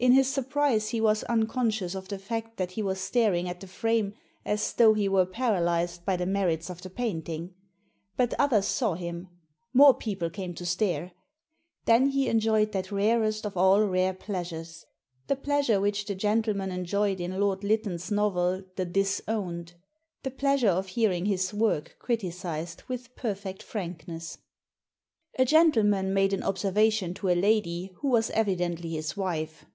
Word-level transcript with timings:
In 0.00 0.12
his 0.12 0.32
surprise 0.32 0.88
he 0.88 1.00
was 1.02 1.24
unconscious 1.24 1.94
of 1.94 2.08
the 2.08 2.18
fact 2.18 2.56
that 2.56 2.70
he 2.70 2.82
was 2.82 2.98
staring 2.98 3.46
at 3.50 3.60
the 3.60 3.66
frame 3.66 4.14
as 4.46 4.72
though 4.72 4.94
he 4.94 5.10
were 5.10 5.26
paralysed 5.26 6.06
by 6.06 6.16
the 6.16 6.24
merits 6.24 6.70
of 6.70 6.80
the 6.80 6.88
painting. 6.88 7.52
But 8.16 8.32
others 8.38 8.64
saw 8.66 8.94
him. 8.94 9.28
More 9.74 9.92
people 9.92 10.30
came 10.30 10.54
to 10.54 10.64
stare. 10.64 11.12
Then 11.84 12.06
he 12.06 12.30
en 12.30 12.40
joyed 12.40 12.72
that 12.72 12.90
rarest 12.90 13.44
of 13.44 13.58
all 13.58 13.82
rare 13.82 14.14
pleasures— 14.14 14.86
the 15.28 15.36
pleasure 15.36 15.82
which 15.82 16.06
the 16.06 16.14
gentleman 16.14 16.72
enjoyed 16.72 17.20
in 17.20 17.38
Lord 17.38 17.62
Lytton's 17.62 18.10
novel, 18.10 18.62
The 18.76 18.86
Disowned— 18.86 19.74
^t 20.24 20.38
pleasure 20.38 20.70
of 20.70 20.86
hearing 20.86 21.26
his 21.26 21.52
work 21.52 21.96
criticised 21.98 22.84
with 22.88 23.14
perfect 23.16 23.62
frankness. 23.62 24.38
Digitized 24.38 25.36
by 25.36 25.36
VjOOQIC 25.36 25.36
THE 25.36 25.44
TIPSTER 25.44 25.44
123 25.44 25.44
A 25.44 25.44
gentleman 25.44 26.14
made 26.14 26.32
an 26.32 26.42
observation 26.42 27.12
to 27.12 27.28
a 27.28 27.34
lady 27.34 27.92
who 27.96 28.08
was 28.08 28.30
evidently 28.30 28.92
his 28.92 29.14
wife. 29.14 29.66